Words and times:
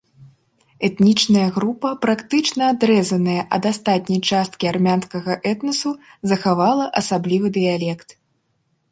Этнічная 0.87 1.49
група, 1.57 1.89
практычна 2.05 2.63
адрэзаная 2.75 3.41
ад 3.57 3.63
астатняй 3.71 4.21
часткі 4.29 4.69
армянскага 4.71 5.35
этнасу, 5.51 5.91
захавала 6.31 6.85
асаблівы 7.03 7.47
дыялект. 7.59 8.09